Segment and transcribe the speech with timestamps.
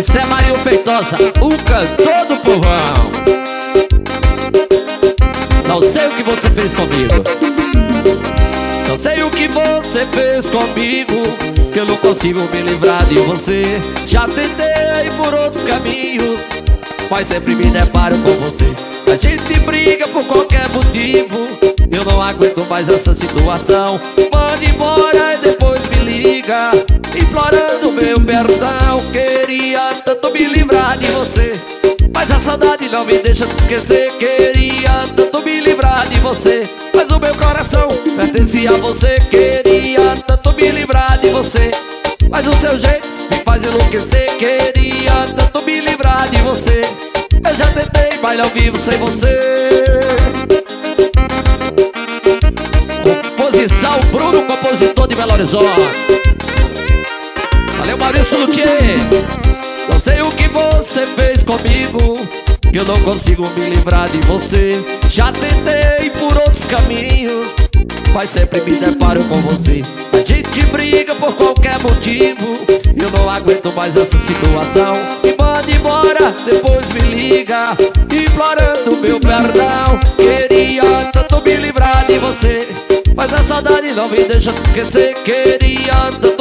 [0.00, 2.70] Isso é Mario Feitosa, o cantor do povão.
[5.68, 7.22] Não sei o que você fez comigo.
[8.88, 11.14] Não sei o que você fez comigo
[11.72, 13.62] Que eu não consigo me livrar de você.
[14.06, 16.40] Já tentei por outros caminhos
[17.10, 18.64] Mas sempre me deparo com você.
[19.06, 21.46] A gente briga por qualquer motivo
[21.92, 24.00] Eu não aguento mais essa situação.
[24.32, 25.39] Manda embora
[30.40, 31.52] me livrar de você.
[32.14, 36.62] Mas a saudade não me deixa te esquecer Queria tanto me livrar de você.
[36.94, 41.70] Mas o meu coração pertencia a você Queria tanto me livrar de você.
[42.30, 46.80] Mas o seu jeito me faz enlouquecer Queria tanto me livrar de você.
[47.32, 49.40] Eu já tentei bailar ao vivo sem você.
[53.36, 55.80] Composição Bruno, compositor de Belo Horizonte.
[57.78, 59.49] Valeu, Maurício Luthier
[59.90, 62.16] Não sei o que você fez comigo
[62.72, 64.80] eu não consigo me livrar de você.
[65.10, 67.56] Já tentei por outros caminhos
[68.14, 69.82] Mas sempre me deparo com você.
[70.12, 72.58] A gente briga por qualquer motivo
[72.94, 74.94] Eu não aguento mais essa situação.
[75.24, 79.98] Me manda embora, depois me liga Implorando meu perdão.
[80.16, 82.68] Queria tanto me livrar de você
[83.20, 85.14] mas a saudade não me deixa te esquecer.
[85.24, 86.39] Queria tanto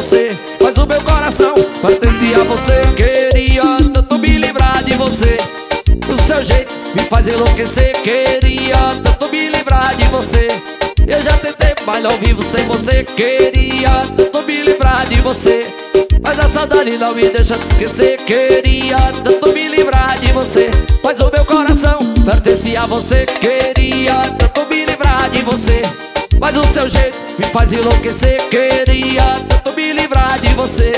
[0.00, 2.82] você Mas o meu coração pertencia a você.
[2.96, 3.62] Queria
[3.92, 5.36] tanto me livrar de você
[6.08, 7.92] O seu jeito me faz enlouquecer.
[8.02, 10.48] Queria tanto me livrar de você
[11.06, 13.04] Eu já tentei, mas não vivo sem você.
[13.04, 15.62] Queria tanto me livrar de você
[16.22, 18.18] mas a saudade não me deixa te esquecer.
[18.18, 20.70] Queria tanto me livrar de você
[21.02, 23.24] Mas o meu coração pertencia a você.
[23.24, 26.09] Queria tanto me livrar de você
[26.40, 28.40] Mas o seu jeito me faz enlouquecer.
[28.48, 30.92] Queria tanto me livrar de você.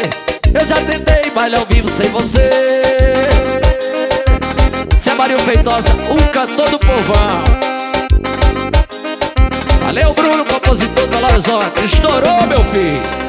[0.55, 2.49] Eu já tentei, mas não vivo sem você.
[4.97, 7.45] Você é Mario Feitosa, o cantor do povão.
[9.85, 13.22] Valeu Bruno, compositor Belo Horizonte Estourou meu filho